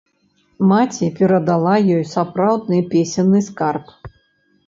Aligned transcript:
Маці 0.69 1.09
перадала 1.19 1.75
ёй 1.97 2.01
сапраўдны 2.15 2.79
песенны 2.93 3.39
скарб. 3.49 3.85